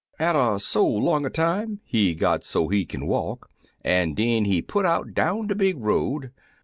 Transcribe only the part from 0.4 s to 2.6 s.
so long a time he got